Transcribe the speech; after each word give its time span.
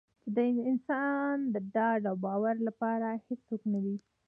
چې 0.23 0.29
د 0.37 0.39
انسان 0.69 1.35
د 1.53 1.55
ډاډ 1.73 2.01
او 2.11 2.15
باور 2.25 2.55
لپاره 2.67 3.07
څوک 3.25 3.61
نه 3.71 3.79
وي. 3.83 3.97